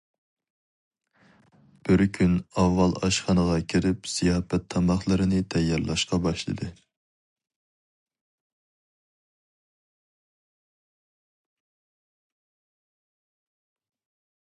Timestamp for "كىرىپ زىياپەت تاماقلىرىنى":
3.73-5.43